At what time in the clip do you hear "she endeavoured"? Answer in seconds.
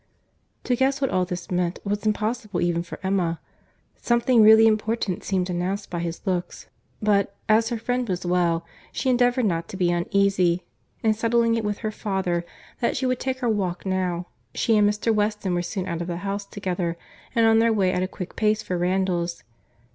8.91-9.45